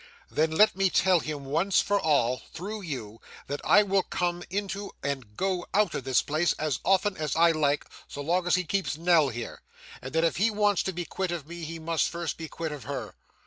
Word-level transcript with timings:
'Then 0.31 0.49
let 0.49 0.75
me 0.75 0.89
tell 0.89 1.19
him 1.19 1.45
once 1.45 1.79
for 1.79 1.99
all, 1.99 2.41
through 2.53 2.81
you, 2.81 3.21
that 3.45 3.61
I 3.63 3.83
will 3.83 4.01
come 4.01 4.41
into 4.49 4.91
and 5.03 5.37
go 5.37 5.67
out 5.75 5.93
of 5.93 6.05
this 6.05 6.23
place 6.23 6.53
as 6.53 6.79
often 6.83 7.15
as 7.17 7.35
I 7.35 7.51
like, 7.51 7.85
so 8.07 8.23
long 8.23 8.47
as 8.47 8.55
he 8.55 8.63
keeps 8.63 8.97
Nell 8.97 9.29
here; 9.29 9.61
and 10.01 10.11
that 10.13 10.23
if 10.23 10.37
he 10.37 10.49
wants 10.49 10.81
to 10.85 10.91
be 10.91 11.05
quit 11.05 11.29
of 11.29 11.45
me, 11.45 11.65
he 11.65 11.77
must 11.77 12.09
first 12.09 12.37
be 12.39 12.47
quit 12.47 12.71
of 12.71 12.85
her. 12.85 13.13